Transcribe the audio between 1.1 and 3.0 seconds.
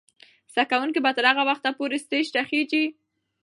تر هغه وخته پورې سټیج ته خیژي.